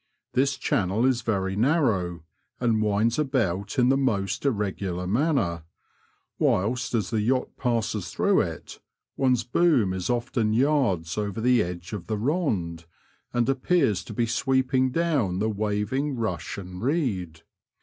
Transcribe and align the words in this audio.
This 0.33 0.57
channel 0.57 1.05
is 1.05 1.21
very 1.21 1.55
narrow, 1.55 2.23
and 2.59 2.81
winds 2.81 3.19
about 3.19 3.77
in 3.77 3.89
the 3.89 3.97
most 3.97 4.43
irregular 4.43 5.05
manner^ 5.05 5.61
whilst 6.39 6.95
as 6.95 7.11
the 7.11 7.21
yacht 7.21 7.55
passes 7.55 8.09
through 8.09 8.41
it, 8.41 8.79
one's 9.15 9.43
boom 9.43 9.93
is 9.93 10.09
often 10.09 10.53
yards 10.53 11.19
over 11.19 11.39
the 11.39 11.61
edge 11.61 11.93
of 11.93 12.07
the 12.07 12.17
rond, 12.17 12.85
and 13.31 13.47
appears 13.47 14.03
to 14.05 14.13
be 14.15 14.25
sweeping 14.25 14.89
down 14.89 15.37
the 15.37 15.49
waving 15.51 16.15
rush 16.15 16.57
and 16.57 16.81
reed. 16.81 17.43